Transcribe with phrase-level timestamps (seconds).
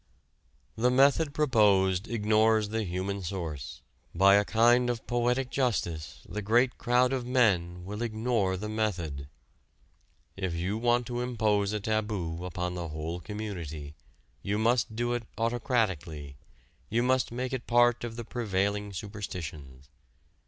[0.75, 3.83] The method proposed ignores the human source:
[4.15, 9.27] by a kind of poetic justice the great crowd of men will ignore the method.
[10.35, 13.93] If you want to impose a taboo upon a whole community,
[14.41, 16.35] you must do it autocratically,
[16.89, 19.87] you must make it part of the prevailing superstitions.